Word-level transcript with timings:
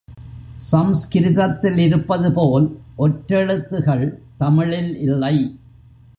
சம்ஸ்கிருதத்திலிருப்பது 0.71 2.31
போல், 2.31 2.67
ஒற்றெழுத்துகள் 2.97 4.05
தமிழில் 4.37 4.97
இல்லை. 4.97 5.35